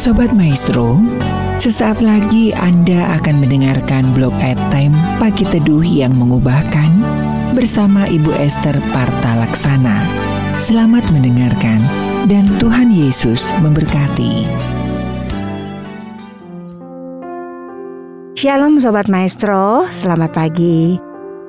[0.00, 0.96] Sobat Maestro,
[1.60, 6.88] sesaat lagi Anda akan mendengarkan blog time Pagi Teduh yang mengubahkan
[7.52, 10.00] bersama Ibu Esther Parta Laksana.
[10.56, 11.84] Selamat mendengarkan
[12.32, 14.48] dan Tuhan Yesus memberkati.
[18.40, 20.96] Shalom Sobat Maestro, selamat pagi.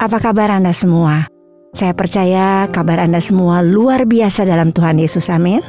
[0.03, 1.23] Apa kabar Anda semua?
[1.71, 5.63] Saya percaya kabar Anda semua luar biasa dalam Tuhan Yesus, amin.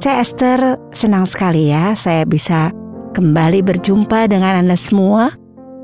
[0.00, 0.60] Saya Esther,
[0.96, 2.72] senang sekali ya saya bisa
[3.12, 5.28] kembali berjumpa dengan Anda semua,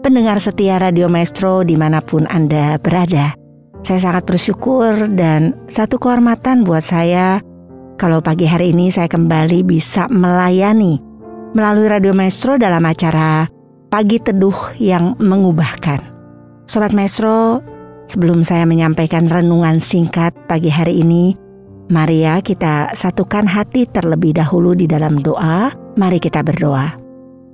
[0.00, 3.36] pendengar setia Radio Maestro di mana pun Anda berada.
[3.84, 7.44] Saya sangat bersyukur dan satu kehormatan buat saya
[8.00, 10.96] kalau pagi hari ini saya kembali bisa melayani
[11.52, 13.44] melalui Radio Maestro dalam acara
[13.92, 16.00] Pagi Teduh yang mengubahkan.
[16.64, 17.60] Sobat Maestro,
[18.08, 21.36] sebelum saya menyampaikan renungan singkat pagi hari ini,
[21.90, 25.70] mari ya kita satukan hati terlebih dahulu di dalam doa.
[25.96, 26.98] Mari kita berdoa.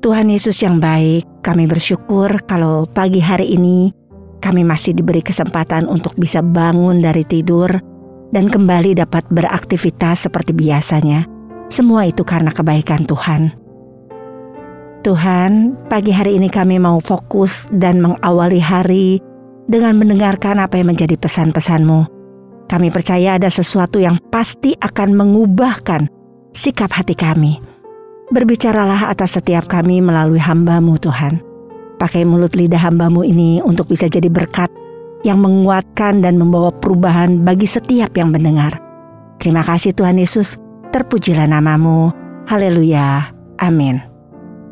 [0.02, 3.94] Tuhan Yesus yang baik, kami bersyukur kalau pagi hari ini
[4.42, 7.70] kami masih diberi kesempatan untuk bisa bangun dari tidur
[8.34, 11.30] dan kembali dapat beraktivitas seperti biasanya.
[11.70, 13.54] Semua itu karena kebaikan Tuhan.
[15.06, 19.22] Tuhan, pagi hari ini kami mau fokus dan mengawali hari
[19.70, 22.21] dengan mendengarkan apa yang menjadi pesan-pesanmu.
[22.66, 26.08] Kami percaya ada sesuatu yang pasti akan mengubahkan
[26.52, 27.72] sikap hati kami
[28.32, 31.44] Berbicaralah atas setiap kami melalui hambamu Tuhan.
[32.00, 34.72] Pakai mulut lidah hambamu ini untuk bisa jadi berkat
[35.20, 38.80] yang menguatkan dan membawa perubahan bagi setiap yang mendengar.
[39.36, 40.56] Terima kasih Tuhan Yesus,
[40.96, 42.08] terpujilah namamu.
[42.48, 43.36] Haleluya.
[43.60, 44.00] Amin.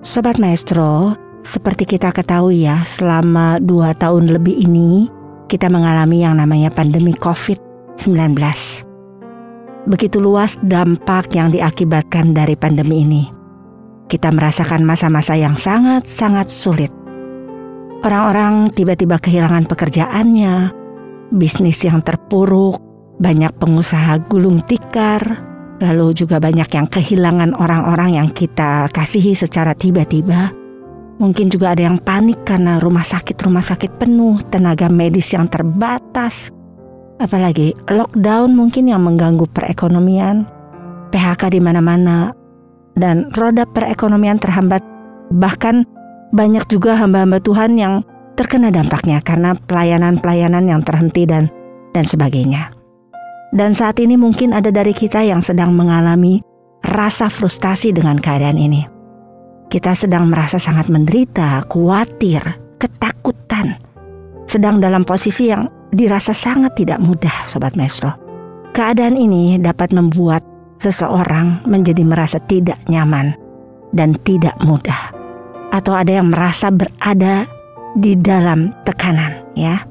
[0.00, 5.12] Sobat Maestro, seperti kita ketahui ya, selama dua tahun lebih ini,
[5.52, 7.12] kita mengalami yang namanya pandemi
[8.00, 8.40] COVID-19.
[9.84, 13.24] Begitu luas dampak yang diakibatkan dari pandemi ini
[14.10, 16.90] kita merasakan masa-masa yang sangat-sangat sulit.
[18.02, 20.74] Orang-orang tiba-tiba kehilangan pekerjaannya,
[21.30, 22.82] bisnis yang terpuruk,
[23.22, 25.22] banyak pengusaha gulung tikar,
[25.78, 30.50] lalu juga banyak yang kehilangan orang-orang yang kita kasihi secara tiba-tiba.
[31.22, 36.50] Mungkin juga ada yang panik karena rumah sakit-rumah sakit penuh, tenaga medis yang terbatas,
[37.20, 40.48] apalagi lockdown mungkin yang mengganggu perekonomian,
[41.12, 42.32] PHK di mana-mana,
[42.96, 44.82] dan roda perekonomian terhambat.
[45.30, 45.86] Bahkan
[46.34, 48.02] banyak juga hamba-hamba Tuhan yang
[48.34, 51.52] terkena dampaknya karena pelayanan-pelayanan yang terhenti dan
[51.92, 52.72] dan sebagainya.
[53.50, 56.38] Dan saat ini mungkin ada dari kita yang sedang mengalami
[56.86, 58.86] rasa frustasi dengan keadaan ini.
[59.70, 62.42] Kita sedang merasa sangat menderita, khawatir,
[62.78, 63.78] ketakutan.
[64.46, 68.14] Sedang dalam posisi yang dirasa sangat tidak mudah, Sobat Mesro.
[68.70, 70.46] Keadaan ini dapat membuat
[70.78, 73.34] seseorang menjadi merasa tidak nyaman
[73.92, 75.10] dan tidak mudah,
[75.74, 77.44] atau ada yang merasa berada
[77.98, 79.82] di dalam tekanan, ya.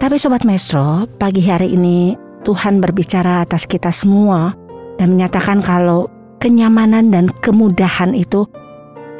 [0.00, 4.56] Tapi sobat maestro, pagi hari ini Tuhan berbicara atas kita semua
[4.96, 6.08] dan menyatakan kalau
[6.40, 8.48] kenyamanan dan kemudahan itu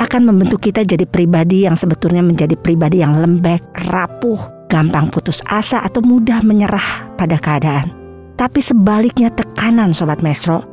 [0.01, 3.61] akan membentuk kita jadi pribadi yang sebetulnya menjadi pribadi yang lembek,
[3.93, 7.91] rapuh, gampang putus asa atau mudah menyerah pada keadaan.
[8.39, 10.71] Tapi sebaliknya tekanan sobat maestro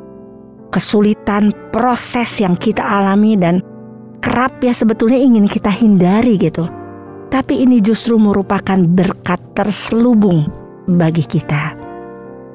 [0.70, 3.64] kesulitan proses yang kita alami dan
[4.20, 6.68] kerap ya sebetulnya ingin kita hindari gitu.
[7.28, 10.48] Tapi ini justru merupakan berkat terselubung
[10.88, 11.76] bagi kita.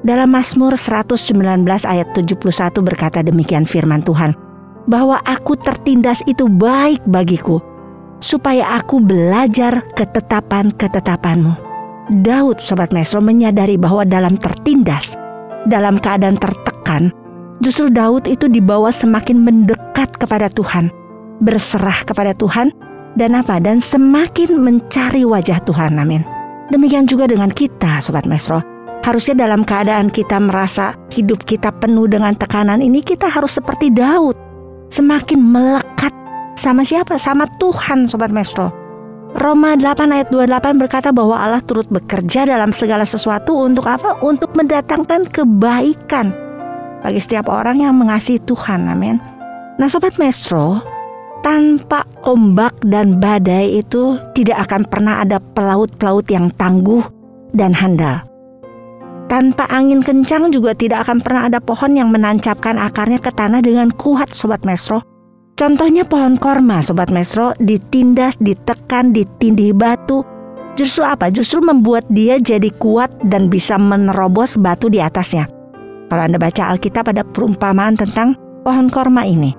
[0.03, 4.35] Dalam Mazmur 119 ayat 71 berkata demikian firman Tuhan,
[4.89, 7.61] bahwa aku tertindas itu baik bagiku,
[8.23, 11.59] supaya aku belajar ketetapan-ketetapanmu.
[12.23, 15.19] Daud Sobat Mesro menyadari bahwa dalam tertindas,
[15.67, 17.11] dalam keadaan tertekan,
[17.63, 20.91] Justru Daud itu dibawa semakin mendekat kepada Tuhan,
[21.39, 22.75] berserah kepada Tuhan,
[23.15, 23.61] dan apa?
[23.63, 25.95] Dan semakin mencari wajah Tuhan.
[25.95, 26.27] Amin.
[26.73, 28.59] Demikian juga dengan kita, Sobat Mesro.
[29.07, 34.35] Harusnya dalam keadaan kita merasa hidup kita penuh dengan tekanan ini, kita harus seperti Daud.
[34.91, 36.11] Semakin melekat
[36.63, 37.19] sama siapa?
[37.19, 38.71] Sama Tuhan, Sobat Mesro.
[39.35, 44.15] Roma 8 ayat 28 berkata bahwa Allah turut bekerja dalam segala sesuatu untuk apa?
[44.23, 46.31] Untuk mendatangkan kebaikan
[47.03, 48.87] bagi setiap orang yang mengasihi Tuhan.
[48.87, 49.19] Amin.
[49.75, 50.79] Nah, sobat Maestro,
[51.43, 57.03] tanpa ombak dan badai itu tidak akan pernah ada pelaut-pelaut yang tangguh
[57.51, 58.23] dan handal.
[59.27, 63.89] Tanpa angin kencang juga tidak akan pernah ada pohon yang menancapkan akarnya ke tanah dengan
[63.97, 65.12] kuat sobat Maestro.
[65.63, 70.19] Contohnya pohon korma sobat Maestro ditindas, ditekan, ditindih batu.
[70.75, 71.31] Justru apa?
[71.31, 75.47] Justru membuat dia jadi kuat dan bisa menerobos batu di atasnya.
[76.11, 78.35] Kalau Anda baca Alkitab ada perumpamaan tentang
[78.67, 79.55] pohon korma ini.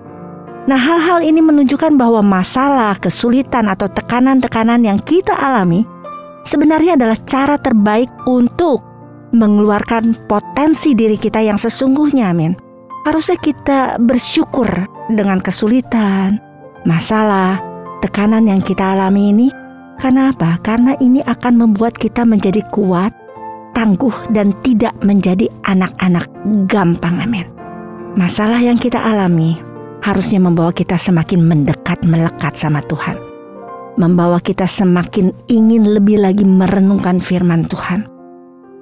[0.69, 5.89] Nah, hal-hal ini menunjukkan bahwa masalah, kesulitan, atau tekanan-tekanan yang kita alami
[6.45, 8.85] sebenarnya adalah cara terbaik untuk
[9.33, 12.53] mengeluarkan potensi diri kita yang sesungguhnya, amin.
[13.09, 14.69] Harusnya kita bersyukur
[15.13, 16.41] dengan kesulitan,
[16.89, 17.61] masalah,
[18.01, 19.49] tekanan yang kita alami ini.
[20.01, 20.59] Karena apa?
[20.61, 23.15] Karena ini akan membuat kita menjadi kuat,
[23.77, 26.27] tangguh, dan tidak menjadi anak-anak
[26.67, 27.47] gampang, amin.
[28.15, 29.59] Masalah yang kita alami
[30.03, 33.17] harusnya membawa kita semakin mendekat melekat sama Tuhan.
[33.95, 38.07] Membawa kita semakin ingin lebih lagi merenungkan firman Tuhan.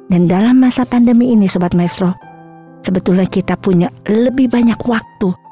[0.08, 2.12] Dan dalam masa pandemi ini Sobat Maestro,
[2.80, 5.42] sebetulnya kita punya lebih banyak waktu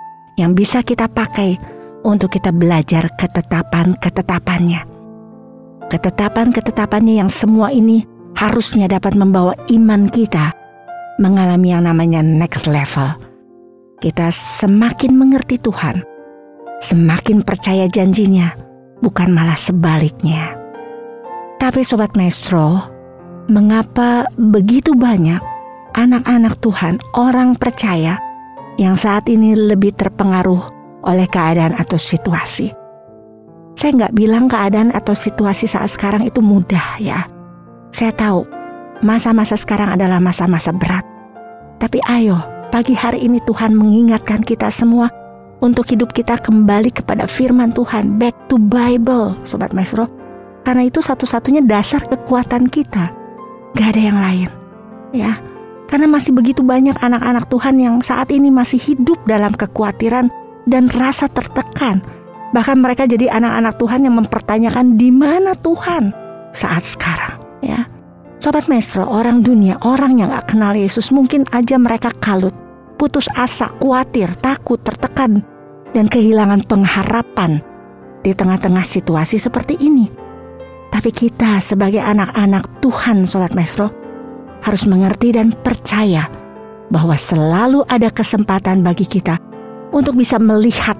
[0.40, 1.60] yang bisa kita pakai
[2.02, 4.88] untuk kita belajar ketetapan-ketetapannya.
[5.92, 10.56] Ketetapan-ketetapannya yang semua ini harusnya dapat membawa iman kita
[11.20, 13.30] mengalami yang namanya next level
[14.00, 16.00] kita semakin mengerti Tuhan,
[16.80, 18.56] semakin percaya janjinya,
[19.04, 20.56] bukan malah sebaliknya.
[21.60, 22.80] Tapi Sobat Maestro,
[23.52, 25.38] mengapa begitu banyak
[25.92, 28.16] anak-anak Tuhan, orang percaya
[28.80, 30.72] yang saat ini lebih terpengaruh
[31.04, 32.72] oleh keadaan atau situasi?
[33.76, 37.28] Saya nggak bilang keadaan atau situasi saat sekarang itu mudah ya.
[37.92, 38.48] Saya tahu
[39.04, 41.04] masa-masa sekarang adalah masa-masa berat.
[41.76, 42.40] Tapi ayo
[42.70, 45.10] Pagi hari ini Tuhan mengingatkan kita semua
[45.58, 50.06] untuk hidup kita kembali kepada firman Tuhan, back to Bible, Sobat Maestro.
[50.62, 53.10] Karena itu satu-satunya dasar kekuatan kita.
[53.74, 54.48] Gak ada yang lain.
[55.10, 55.42] Ya,
[55.90, 60.30] karena masih begitu banyak anak-anak Tuhan yang saat ini masih hidup dalam kekhawatiran
[60.70, 61.98] dan rasa tertekan.
[62.54, 66.14] Bahkan mereka jadi anak-anak Tuhan yang mempertanyakan di mana Tuhan
[66.54, 67.90] saat sekarang, ya.
[68.38, 72.54] Sobat Maestro, orang dunia, orang yang gak kenal Yesus mungkin aja mereka kalut,
[72.96, 75.44] putus asa, khawatir, takut, tertekan,
[75.92, 77.60] dan kehilangan pengharapan
[78.24, 80.08] di tengah-tengah situasi seperti ini.
[80.90, 83.99] Tapi kita sebagai anak-anak Tuhan Sobat Maestro
[84.60, 86.28] harus mengerti dan percaya
[86.90, 89.38] bahwa selalu ada kesempatan bagi kita
[89.90, 90.98] untuk bisa melihat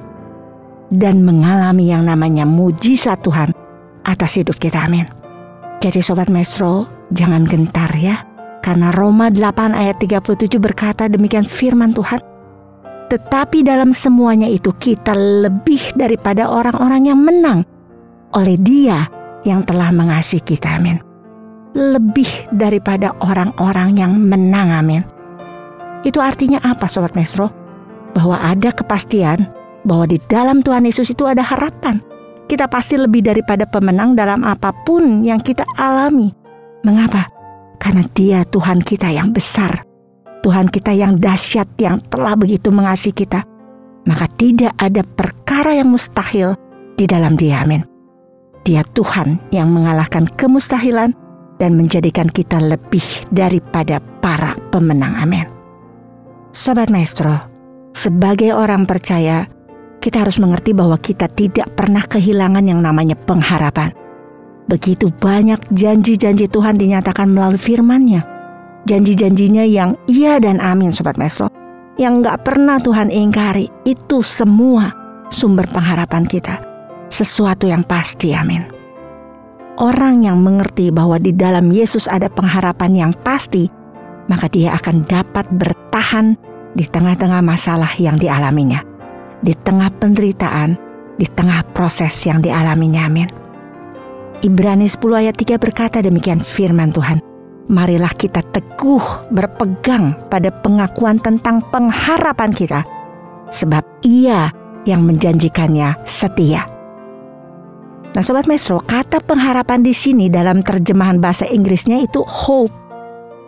[0.91, 3.55] dan mengalami yang namanya mujizat Tuhan
[4.07, 4.87] atas hidup kita.
[4.87, 5.07] Amin.
[5.81, 8.23] Jadi Sobat Maestro, Jangan gentar ya,
[8.63, 12.23] karena Roma 8 ayat 37 berkata demikian firman Tuhan.
[13.11, 17.67] Tetapi dalam semuanya itu kita lebih daripada orang-orang yang menang
[18.39, 19.11] oleh dia
[19.43, 20.79] yang telah mengasihi kita.
[20.79, 21.10] Amin.
[21.77, 24.75] Lebih daripada orang-orang yang menang.
[24.75, 25.03] Amin.
[26.03, 27.53] Itu artinya apa Sobat Mesro?
[28.11, 29.47] Bahwa ada kepastian
[29.85, 32.01] bahwa di dalam Tuhan Yesus itu ada harapan.
[32.51, 36.35] Kita pasti lebih daripada pemenang dalam apa pun yang kita alami.
[36.83, 37.31] Mengapa?
[37.79, 39.87] Karena Dia Tuhan kita yang besar,
[40.43, 43.47] Tuhan kita yang dahsyat yang telah begitu mengasihi kita.
[44.05, 46.59] Maka tidak ada perkara yang mustahil
[46.99, 47.63] di dalam Dia.
[47.63, 47.87] Amin.
[48.67, 51.15] Dia Tuhan yang mengalahkan kemustahilan
[51.61, 55.21] dan menjadikan kita lebih daripada para pemenang.
[55.21, 55.47] Amin.
[56.51, 57.37] Sobat Maestro,
[57.93, 59.45] sebagai orang percaya,
[60.01, 63.93] kita harus mengerti bahwa kita tidak pernah kehilangan yang namanya pengharapan.
[64.67, 68.25] Begitu banyak janji-janji Tuhan dinyatakan melalui firman-Nya.
[68.89, 71.53] Janji-janjinya yang iya dan amin Sobat Maestro.
[72.01, 73.69] Yang gak pernah Tuhan ingkari.
[73.85, 74.89] Itu semua
[75.29, 76.65] sumber pengharapan kita.
[77.13, 78.80] Sesuatu yang pasti amin.
[79.81, 83.65] Orang yang mengerti bahwa di dalam Yesus ada pengharapan yang pasti,
[84.29, 86.37] maka dia akan dapat bertahan
[86.77, 88.85] di tengah-tengah masalah yang dialaminya.
[89.41, 90.77] Di tengah penderitaan,
[91.17, 93.29] di tengah proses yang dialaminya amin.
[94.45, 97.25] Ibrani 10 ayat 3 berkata demikian firman Tuhan.
[97.73, 102.85] Marilah kita teguh berpegang pada pengakuan tentang pengharapan kita.
[103.49, 104.53] Sebab ia
[104.85, 106.69] yang menjanjikannya setia.
[108.11, 112.75] Nah Sobat Mesro, kata pengharapan di sini dalam terjemahan bahasa Inggrisnya itu hope.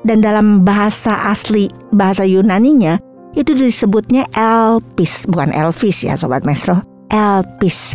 [0.03, 2.99] Dan dalam bahasa asli, bahasa Yunaninya,
[3.39, 6.83] itu disebutnya elpis, bukan elvis ya Sobat Mesro.
[7.11, 7.95] Elpis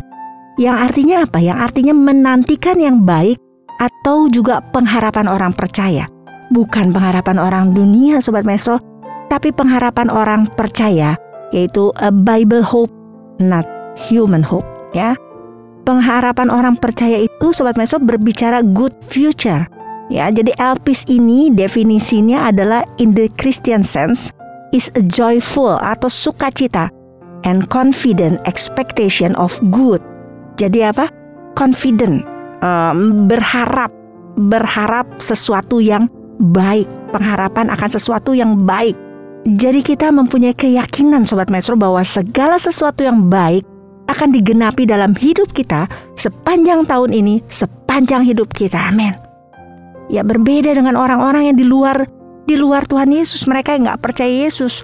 [0.57, 1.38] yang artinya apa?
[1.38, 3.38] Yang artinya menantikan yang baik
[3.77, 6.09] atau juga pengharapan orang percaya.
[6.50, 8.81] Bukan pengharapan orang dunia Sobat Maestro,
[9.29, 11.13] tapi pengharapan orang percaya
[11.53, 12.89] yaitu a Bible hope,
[13.38, 14.65] not human hope
[14.97, 15.13] ya.
[15.88, 19.63] Pengharapan orang percaya itu Sobat Maestro berbicara good future.
[20.12, 24.36] Ya, jadi elpis ini definisinya adalah in the Christian sense
[24.75, 26.91] is a joyful atau sukacita
[27.48, 30.03] and confident expectation of good
[30.58, 31.06] jadi apa?
[31.53, 32.25] Confident,
[32.65, 33.94] um, berharap,
[34.50, 36.10] berharap sesuatu yang
[36.41, 38.98] baik, pengharapan akan sesuatu yang baik.
[39.48, 43.63] Jadi kita mempunyai keyakinan Sobat Maestro bahwa segala sesuatu yang baik
[44.07, 45.85] akan digenapi dalam hidup kita
[46.15, 48.91] sepanjang tahun ini, sepanjang hidup kita.
[48.91, 49.13] Amin.
[50.07, 52.07] Ya berbeda dengan orang-orang yang di luar
[52.47, 54.79] di luar Tuhan Yesus, mereka yang nggak percaya Yesus.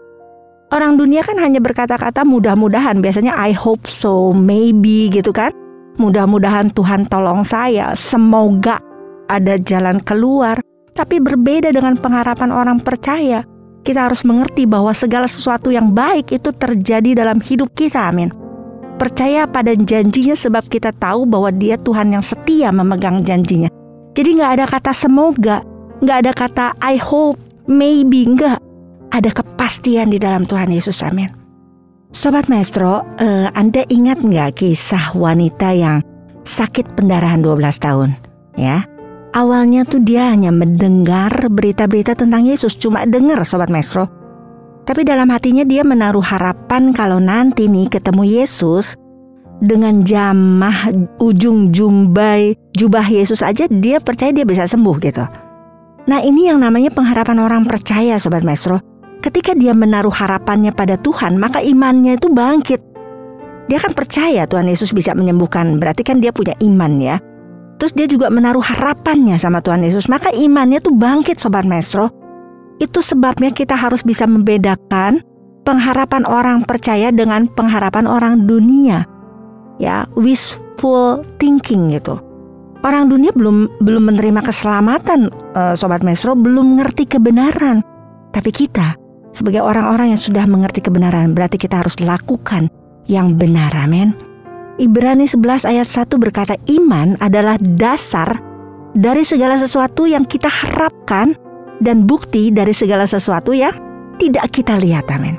[0.68, 5.56] Orang dunia kan hanya berkata-kata mudah-mudahan, biasanya I hope so, maybe gitu kan.
[5.96, 8.82] Mudah-mudahan Tuhan tolong saya, semoga
[9.32, 10.60] ada jalan keluar.
[10.94, 13.42] Tapi berbeda dengan pengharapan orang percaya.
[13.82, 18.43] Kita harus mengerti bahwa segala sesuatu yang baik itu terjadi dalam hidup kita, amin.
[19.04, 23.68] Percaya pada janjinya sebab kita tahu bahwa dia Tuhan yang setia memegang janjinya.
[24.16, 25.60] Jadi nggak ada kata semoga,
[26.00, 27.36] nggak ada kata I hope,
[27.68, 28.64] maybe, nggak.
[29.12, 31.28] Ada kepastian di dalam Tuhan Yesus, amin.
[32.16, 36.00] Sobat Maestro, uh, Anda ingat nggak kisah wanita yang
[36.48, 38.16] sakit pendarahan 12 tahun?
[38.56, 38.88] Ya,
[39.36, 44.23] awalnya tuh dia hanya mendengar berita-berita tentang Yesus, cuma dengar Sobat Maestro.
[44.84, 49.00] Tapi dalam hatinya dia menaruh harapan kalau nanti nih ketemu Yesus
[49.64, 50.92] dengan jamah
[51.24, 55.24] ujung jumbai jubah Yesus aja dia percaya dia bisa sembuh gitu.
[56.04, 58.84] Nah ini yang namanya pengharapan orang percaya Sobat Maestro.
[59.24, 62.84] Ketika dia menaruh harapannya pada Tuhan, maka imannya itu bangkit.
[63.72, 67.24] Dia kan percaya Tuhan Yesus bisa menyembuhkan, berarti kan dia punya iman ya.
[67.80, 72.12] Terus dia juga menaruh harapannya sama Tuhan Yesus, maka imannya tuh bangkit Sobat Maestro.
[72.84, 75.24] Itu sebabnya kita harus bisa membedakan
[75.64, 79.08] pengharapan orang percaya dengan pengharapan orang dunia.
[79.80, 82.20] Ya, wishful thinking gitu.
[82.84, 87.80] Orang dunia belum belum menerima keselamatan, uh, sobat Maestro, belum ngerti kebenaran.
[88.36, 89.00] Tapi kita
[89.32, 92.68] sebagai orang-orang yang sudah mengerti kebenaran, berarti kita harus lakukan
[93.08, 93.72] yang benar.
[93.80, 94.12] Amin.
[94.76, 98.42] Ibrani 11 ayat 1 berkata iman adalah dasar
[98.92, 101.32] dari segala sesuatu yang kita harapkan
[101.84, 103.76] dan bukti dari segala sesuatu yang
[104.16, 105.12] tidak kita lihat.
[105.12, 105.36] Amin.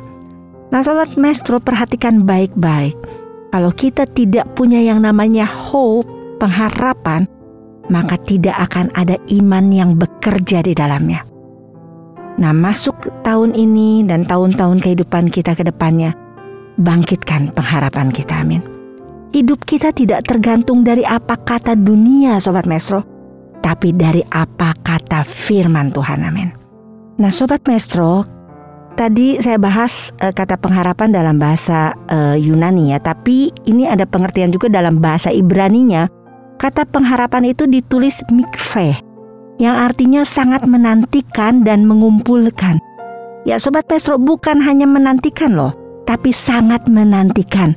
[0.68, 2.94] Nah sobat maestro perhatikan baik-baik.
[3.54, 6.10] Kalau kita tidak punya yang namanya hope,
[6.42, 7.30] pengharapan,
[7.88, 11.22] maka tidak akan ada iman yang bekerja di dalamnya.
[12.34, 16.18] Nah, masuk tahun ini dan tahun-tahun kehidupan kita ke depannya,
[16.82, 18.58] bangkitkan pengharapan kita, amin.
[19.30, 23.13] Hidup kita tidak tergantung dari apa kata dunia, Sobat Maestro,
[23.64, 26.52] tapi dari apa kata firman Tuhan, amin.
[27.16, 28.28] Nah, Sobat Maestro,
[28.92, 34.52] tadi saya bahas uh, kata pengharapan dalam bahasa uh, Yunani ya, tapi ini ada pengertian
[34.52, 36.12] juga dalam bahasa Ibraninya.
[36.60, 39.00] Kata pengharapan itu ditulis mikveh,
[39.56, 42.78] yang artinya sangat menantikan dan mengumpulkan.
[43.48, 45.72] Ya Sobat Pestro bukan hanya menantikan loh,
[46.04, 47.72] tapi sangat menantikan.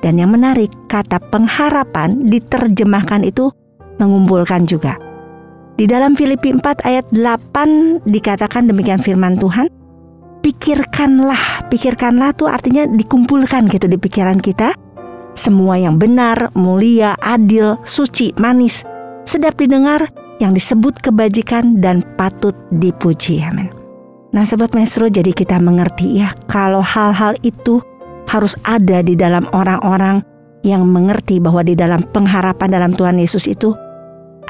[0.00, 3.52] Dan yang menarik, kata pengharapan diterjemahkan itu
[4.00, 5.09] mengumpulkan juga.
[5.80, 9.72] Di dalam Filipi 4 ayat 8 dikatakan demikian firman Tuhan,
[10.44, 14.76] pikirkanlah, pikirkanlah tuh artinya dikumpulkan gitu di pikiran kita.
[15.32, 18.84] Semua yang benar, mulia, adil, suci, manis,
[19.24, 20.04] sedap didengar,
[20.36, 23.40] yang disebut kebajikan dan patut dipuji.
[23.40, 23.72] Amin.
[24.36, 27.80] Nah, sobat maestro, jadi kita mengerti ya kalau hal-hal itu
[28.28, 30.20] harus ada di dalam orang-orang
[30.60, 33.72] yang mengerti bahwa di dalam pengharapan dalam Tuhan Yesus itu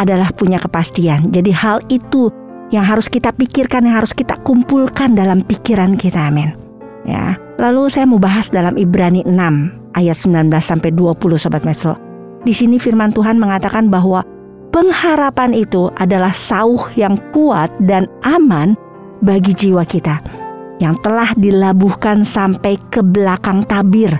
[0.00, 1.28] adalah punya kepastian.
[1.28, 2.32] Jadi hal itu
[2.72, 6.32] yang harus kita pikirkan, yang harus kita kumpulkan dalam pikiran kita.
[6.32, 6.56] Amin.
[7.04, 7.36] Ya.
[7.60, 9.36] Lalu saya mau bahas dalam Ibrani 6
[9.92, 12.00] ayat 19 sampai 20 sobat maestro.
[12.40, 14.24] Di sini firman Tuhan mengatakan bahwa
[14.72, 18.72] pengharapan itu adalah sauh yang kuat dan aman
[19.20, 20.24] bagi jiwa kita
[20.80, 24.16] yang telah dilabuhkan sampai ke belakang tabir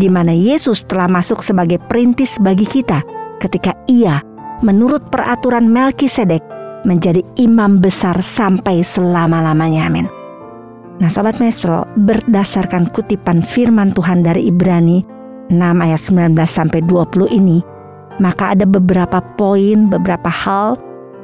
[0.00, 3.04] di mana Yesus telah masuk sebagai perintis bagi kita
[3.42, 4.24] ketika ia
[4.62, 6.42] menurut peraturan Melkisedek
[6.86, 10.06] menjadi imam besar sampai selama-lamanya amin.
[10.98, 15.06] Nah Sobat Maestro, berdasarkan kutipan firman Tuhan dari Ibrani
[15.50, 17.62] 6 ayat 19 sampai 20 ini,
[18.18, 20.74] maka ada beberapa poin, beberapa hal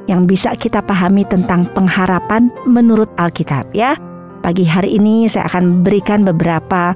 [0.05, 3.97] yang bisa kita pahami tentang pengharapan menurut Alkitab ya.
[4.39, 6.93] Pagi hari ini saya akan berikan beberapa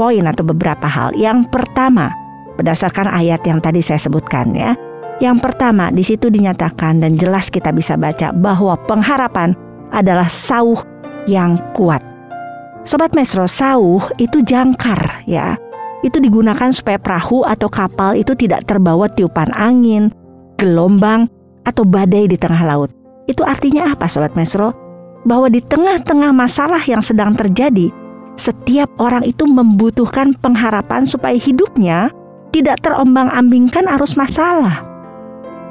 [0.00, 1.12] poin atau beberapa hal.
[1.14, 2.08] Yang pertama,
[2.56, 4.72] berdasarkan ayat yang tadi saya sebutkan ya.
[5.16, 9.56] Yang pertama, di situ dinyatakan dan jelas kita bisa baca bahwa pengharapan
[9.88, 10.84] adalah sauh
[11.24, 12.04] yang kuat.
[12.84, 15.56] Sobat Mesro, sauh itu jangkar ya
[16.06, 20.14] itu digunakan supaya perahu atau kapal itu tidak terbawa tiupan angin,
[20.54, 21.26] gelombang,
[21.66, 22.94] atau badai di tengah laut.
[23.26, 24.70] Itu artinya apa Sobat Mesro?
[25.26, 27.90] Bahwa di tengah-tengah masalah yang sedang terjadi,
[28.38, 32.14] setiap orang itu membutuhkan pengharapan supaya hidupnya
[32.54, 34.95] tidak terombang-ambingkan arus masalah.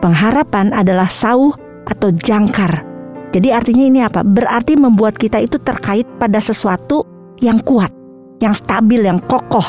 [0.06, 1.58] Pengharapan adalah sauh
[1.90, 2.86] atau jangkar.
[3.34, 4.22] Jadi artinya ini apa?
[4.22, 7.02] Berarti membuat kita itu terkait pada sesuatu
[7.42, 7.90] yang kuat,
[8.38, 9.66] yang stabil, yang kokoh,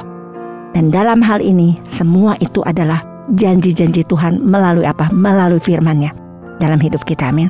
[0.77, 3.01] Dan dalam hal ini semua itu adalah
[3.33, 5.09] janji-janji Tuhan melalui apa?
[5.09, 6.13] Melalui firman-Nya
[6.61, 7.33] dalam hidup kita.
[7.33, 7.49] Amin.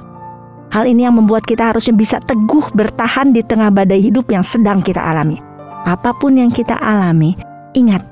[0.70, 4.78] Hal ini yang membuat kita harusnya bisa teguh bertahan di tengah badai hidup yang sedang
[4.78, 5.42] kita alami.
[5.90, 7.34] Apa pun yang kita alami,
[7.74, 8.06] ingat,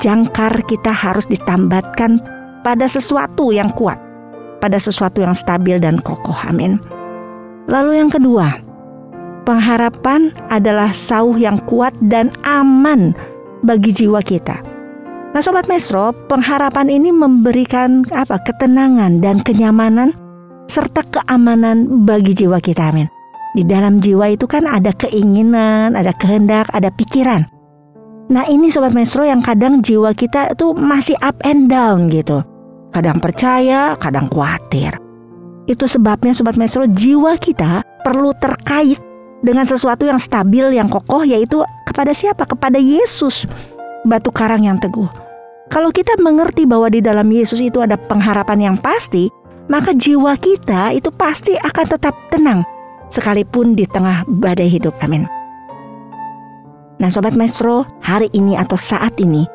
[0.00, 2.37] jangkar kita harus ditambatkan
[2.68, 3.96] pada sesuatu yang kuat,
[4.60, 6.36] pada sesuatu yang stabil dan kokoh.
[6.44, 6.76] Amin.
[7.64, 8.60] Lalu yang kedua,
[9.48, 13.16] pengharapan adalah sauh yang kuat dan aman
[13.64, 14.60] bagi jiwa kita.
[15.32, 18.36] Nah, sobat Mesro, pengharapan ini memberikan apa?
[18.44, 20.12] ketenangan dan kenyamanan
[20.68, 22.92] serta keamanan bagi jiwa kita.
[22.92, 23.08] Amin.
[23.56, 27.48] Di dalam jiwa itu kan ada keinginan, ada kehendak, ada pikiran.
[28.28, 32.44] Nah, ini sobat Mesro yang kadang jiwa kita itu masih up and down gitu.
[32.88, 34.96] Kadang percaya, kadang khawatir.
[35.68, 38.96] Itu sebabnya sobat Mesro jiwa kita perlu terkait
[39.44, 42.48] dengan sesuatu yang stabil, yang kokoh, yaitu kepada siapa?
[42.48, 43.44] Kepada Yesus,
[44.08, 45.06] batu karang yang teguh.
[45.68, 49.28] Kalau kita mengerti bahwa di dalam Yesus itu ada pengharapan yang pasti,
[49.68, 52.64] maka jiwa kita itu pasti akan tetap tenang,
[53.12, 54.96] sekalipun di tengah badai hidup.
[55.04, 55.28] Amin.
[56.98, 59.46] Nah, sobat maestro, hari ini atau saat ini,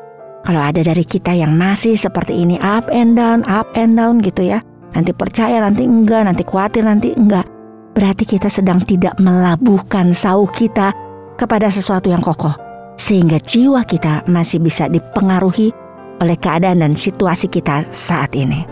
[0.44, 4.44] kalau ada dari kita yang masih seperti ini, up and down, up and down gitu
[4.44, 4.60] ya,
[4.92, 7.48] nanti percaya, nanti enggak, nanti khawatir, nanti enggak
[7.94, 10.90] berarti kita sedang tidak melabuhkan sauh kita
[11.38, 12.52] kepada sesuatu yang kokoh,
[12.98, 15.70] sehingga jiwa kita masih bisa dipengaruhi
[16.18, 18.66] oleh keadaan dan situasi kita saat ini.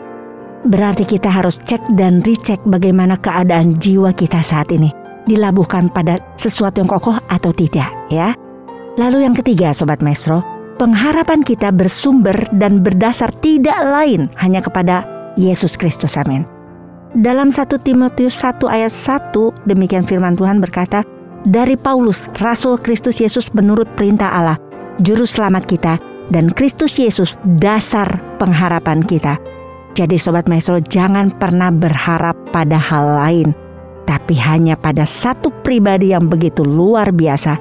[0.63, 4.95] Berarti kita harus cek dan recheck bagaimana keadaan jiwa kita saat ini.
[5.27, 8.35] Dilabuhkan pada sesuatu yang kokoh atau tidak ya.
[8.99, 10.43] Lalu yang ketiga Sobat Maestro,
[10.83, 15.07] pengharapan kita bersumber dan berdasar tidak lain hanya kepada
[15.39, 16.19] Yesus Kristus.
[16.19, 16.43] Amin.
[17.15, 19.31] Dalam 1 Timotius 1 ayat 1
[19.71, 21.07] demikian firman Tuhan berkata,
[21.47, 24.59] dari Paulus, Rasul Kristus Yesus menurut perintah Allah,
[24.99, 26.03] Juru Selamat kita,
[26.35, 29.39] dan Kristus Yesus dasar pengharapan kita.
[29.95, 33.49] Jadi Sobat Maestro jangan pernah berharap pada hal lain,
[34.03, 37.59] tapi hanya pada satu pribadi yang begitu luar biasa,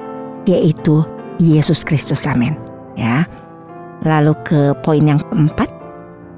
[0.48, 1.06] yaitu
[1.38, 2.26] Yesus Kristus.
[2.26, 2.61] Amin.
[2.98, 3.28] Ya.
[4.02, 5.70] Lalu ke poin yang keempat,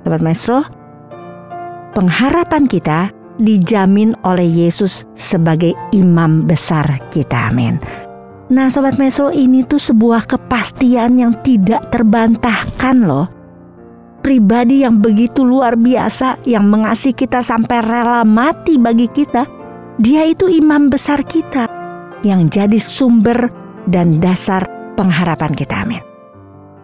[0.05, 0.61] Sobat Maestro,
[1.97, 3.09] pengharapan kita
[3.41, 7.51] dijamin oleh Yesus sebagai imam besar kita.
[7.51, 7.81] Amin.
[8.53, 13.27] Nah, sobat Mesro, ini tuh sebuah kepastian yang tidak terbantahkan loh.
[14.21, 19.49] Pribadi yang begitu luar biasa yang mengasihi kita sampai rela mati bagi kita.
[19.97, 21.69] Dia itu imam besar kita
[22.25, 23.53] yang jadi sumber
[23.89, 24.65] dan dasar
[24.97, 25.85] pengharapan kita.
[25.85, 26.14] Amin.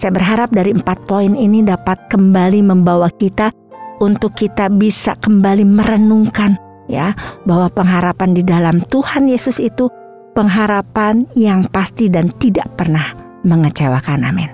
[0.00, 3.52] Saya berharap dari empat poin ini dapat kembali membawa kita
[4.00, 6.56] untuk kita bisa kembali merenungkan
[6.88, 7.12] ya
[7.44, 9.92] bahwa pengharapan di dalam Tuhan Yesus itu
[10.32, 13.12] pengharapan yang pasti dan tidak pernah
[13.44, 14.24] mengecewakan.
[14.24, 14.48] Amin.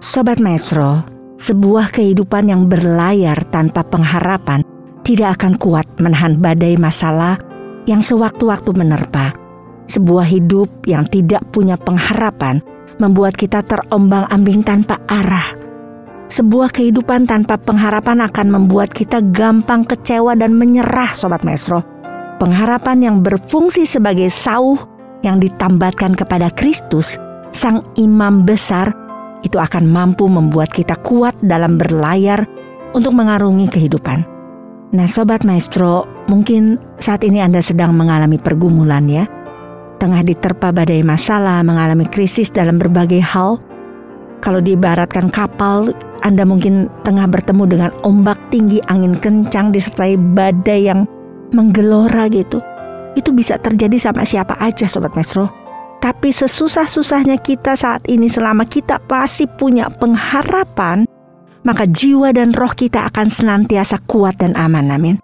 [0.00, 1.04] Sobat Maestro,
[1.36, 4.64] sebuah kehidupan yang berlayar tanpa pengharapan
[5.04, 7.36] tidak akan kuat menahan badai masalah
[7.84, 9.36] yang sewaktu-waktu menerpa.
[9.92, 12.64] Sebuah hidup yang tidak punya pengharapan
[13.00, 15.70] membuat kita terombang-ambing tanpa arah
[16.30, 21.82] sebuah kehidupan tanpa pengharapan akan membuat kita gampang kecewa dan menyerah Sobat Maestro.
[22.38, 24.78] Pengharapan yang berfungsi sebagai sauh
[25.26, 27.18] yang ditambatkan kepada Kristus,
[27.50, 28.94] Sang Imam Besar,
[29.42, 32.46] itu akan mampu membuat kita kuat dalam berlayar
[32.94, 34.24] untuk mengarungi kehidupan.
[34.94, 39.26] Nah Sobat Maestro, mungkin saat ini Anda sedang mengalami pergumulan ya.
[40.00, 43.60] Tengah diterpa badai masalah, mengalami krisis dalam berbagai hal.
[44.40, 51.08] Kalau diibaratkan kapal anda mungkin tengah bertemu dengan ombak tinggi, angin kencang, disertai badai yang
[51.52, 52.60] menggelora gitu.
[53.16, 55.48] Itu bisa terjadi sama siapa aja Sobat Mesro.
[56.00, 61.04] Tapi sesusah-susahnya kita saat ini selama kita masih punya pengharapan,
[61.60, 64.88] maka jiwa dan roh kita akan senantiasa kuat dan aman.
[64.88, 65.16] Amin.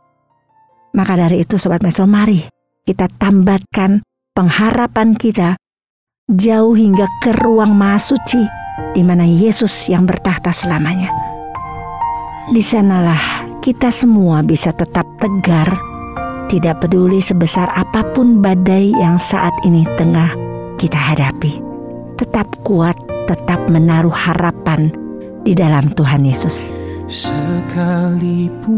[0.92, 2.44] Maka dari itu Sobat Mesro mari
[2.84, 4.05] kita tambatkan
[4.37, 5.57] pengharapan kita
[6.29, 8.44] jauh hingga ke ruang maha suci
[8.92, 11.09] di mana Yesus yang bertahta selamanya.
[12.53, 15.72] Di sanalah kita semua bisa tetap tegar,
[16.53, 20.37] tidak peduli sebesar apa pun badai yang saat ini tengah
[20.77, 21.64] kita hadapi.
[22.20, 24.92] Tetap kuat, tetap menaruh harapan
[25.49, 26.77] di dalam Tuhan Yesus.
[27.09, 28.77] Sekalipun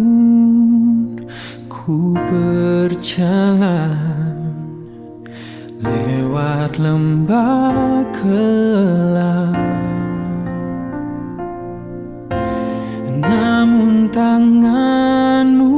[1.67, 3.89] ku berjalan
[5.83, 9.55] lewat lembah gelap
[13.19, 15.75] namun tanganmu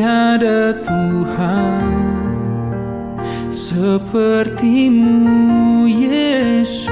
[0.04, 1.96] Tiada Tuhan
[3.48, 5.08] sepertimu
[5.88, 6.83] Yesus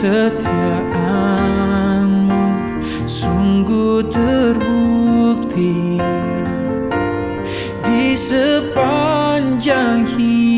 [0.00, 1.12] Kesetiaanmu
[3.04, 6.00] sungguh terbukti
[7.84, 10.49] Di sepanjang hidupku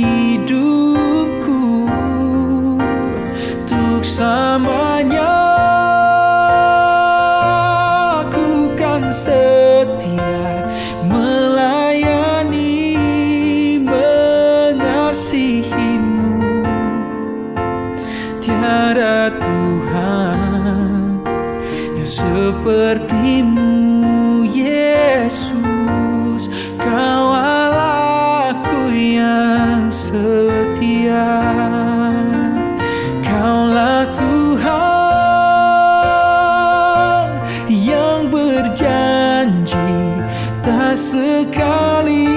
[38.73, 40.17] berjanji
[40.65, 42.33] Tak sekalipun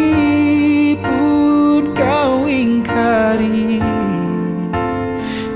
[1.95, 3.79] kau ingkari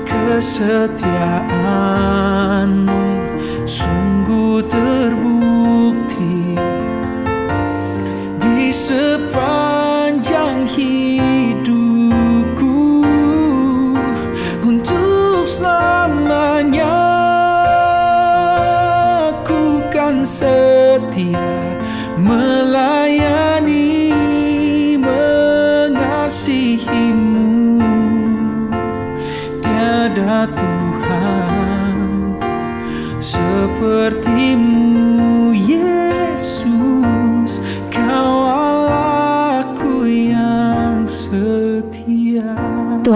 [0.08, 2.99] Kesetiaanmu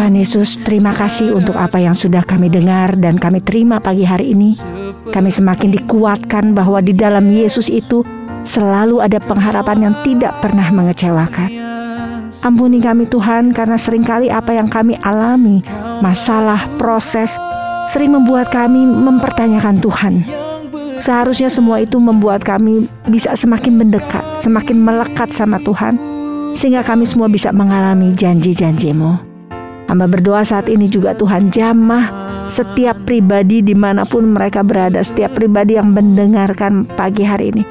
[0.04, 4.36] Tuhan Yesus, terima kasih untuk apa yang sudah kami dengar dan kami terima pagi hari
[4.36, 4.52] ini.
[5.08, 8.04] Kami semakin dikuatkan bahwa di dalam Yesus itu
[8.44, 11.48] selalu ada pengharapan yang tidak pernah mengecewakan.
[12.44, 15.64] Ampuni kami Tuhan karena sering kali apa yang kami alami,
[16.04, 17.40] masalah, proses,
[17.88, 20.20] sering membuat kami mempertanyakan Tuhan.
[21.00, 25.96] Seharusnya semua itu membuat kami bisa semakin mendekat, semakin melekat sama Tuhan,
[26.52, 29.33] sehingga kami semua bisa mengalami janji-janjimu.
[29.84, 32.08] Hamba berdoa saat ini juga Tuhan jamah
[32.48, 37.64] setiap pribadi di mana pun mereka berada, setiap pribadi yang mendengarkan pagi hari ini.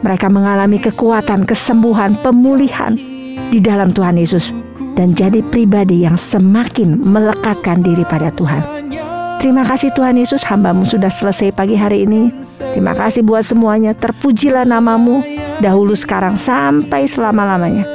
[0.00, 2.96] Mereka mengalami kekuatan, kesembuhan, pemulihan
[3.52, 4.50] di dalam Tuhan Yesus
[4.96, 8.62] dan jadi pribadi yang semakin melekatkan diri pada Tuhan.
[9.40, 12.28] Terima kasih Tuhan Yesus hambamu sudah selesai pagi hari ini.
[12.76, 13.96] Terima kasih buat semuanya.
[13.96, 15.24] Terpujilah namamu
[15.64, 17.88] dahulu sekarang sampai selama-lamanya.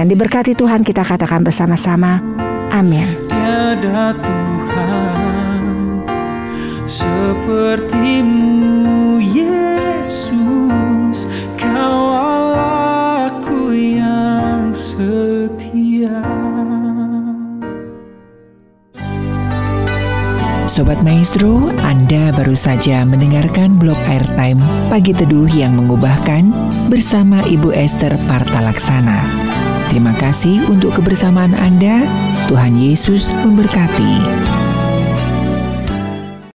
[0.00, 2.37] Yang diberkati Tuhan kita katakan bersama-sama.
[2.68, 3.08] Amin.
[3.28, 5.64] Tiada Tuhan
[6.88, 8.40] sepertimu
[9.20, 10.48] Yesus
[11.56, 16.24] Kau Allahku yang setia
[20.68, 24.60] Sobat Maestro, Anda baru saja mendengarkan blog airtime
[24.92, 26.52] Pagi Teduh yang mengubahkan
[26.86, 29.67] bersama Ibu Esther Partalaksana.
[29.88, 32.04] Terima kasih untuk kebersamaan Anda.
[32.52, 34.67] Tuhan Yesus memberkati.